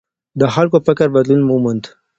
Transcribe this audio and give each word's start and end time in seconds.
د 0.39 0.41
خلګو 0.53 0.77
فکر 0.87 1.07
بدلون 1.15 1.41
وموند. 1.45 1.83